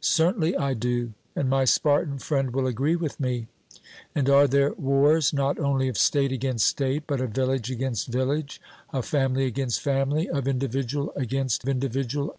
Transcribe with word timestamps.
'Certainly 0.00 0.56
I 0.56 0.74
do, 0.74 1.12
and 1.36 1.48
my 1.48 1.64
Spartan 1.64 2.18
friend 2.18 2.50
will 2.52 2.66
agree 2.66 2.96
with 2.96 3.20
me.' 3.20 3.46
And 4.12 4.28
are 4.28 4.48
there 4.48 4.72
wars, 4.72 5.32
not 5.32 5.56
only 5.60 5.86
of 5.86 5.96
state 5.96 6.32
against 6.32 6.66
state, 6.66 7.04
but 7.06 7.20
of 7.20 7.30
village 7.30 7.70
against 7.70 8.08
village, 8.08 8.60
of 8.92 9.04
family 9.06 9.44
against 9.46 9.80
family, 9.80 10.28
of 10.28 10.48
individual 10.48 11.12
against 11.14 11.68
individual? 11.68 12.36